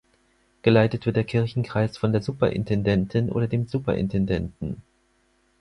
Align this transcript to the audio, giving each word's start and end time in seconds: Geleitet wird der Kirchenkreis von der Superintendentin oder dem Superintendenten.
Geleitet 0.63 1.05
wird 1.05 1.15
der 1.15 1.23
Kirchenkreis 1.23 1.95
von 1.95 2.11
der 2.11 2.23
Superintendentin 2.23 3.31
oder 3.31 3.47
dem 3.47 3.67
Superintendenten. 3.67 4.81